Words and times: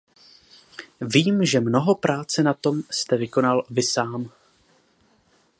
Vím, 1.01 1.45
že 1.45 1.59
mnoho 1.59 1.95
práce 1.95 2.43
na 2.43 2.53
tom 2.53 2.83
jste 2.91 3.17
vykonal 3.17 3.63
vy 3.69 3.83
sám. 3.83 4.29